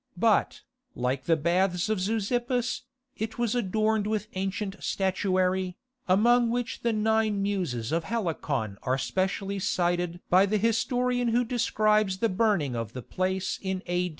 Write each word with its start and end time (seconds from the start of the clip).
But, 0.17 0.63
like 0.95 1.25
the 1.25 1.35
Baths 1.37 1.87
of 1.87 1.99
Zeuxippus, 1.99 2.81
it 3.17 3.37
was 3.37 3.53
adorned 3.53 4.07
with 4.07 4.29
ancient 4.33 4.77
statuary, 4.83 5.77
among 6.07 6.49
which 6.49 6.81
the 6.81 6.91
Nine 6.91 7.43
Muses 7.43 7.91
of 7.91 8.05
Helicon 8.05 8.79
are 8.81 8.97
specially 8.97 9.59
cited 9.59 10.19
by 10.27 10.47
the 10.47 10.57
historian 10.57 11.27
who 11.27 11.45
describes 11.45 12.17
the 12.17 12.29
burning 12.29 12.75
of 12.75 12.93
the 12.93 13.03
place 13.03 13.59
in 13.61 13.83
A. 13.85 14.09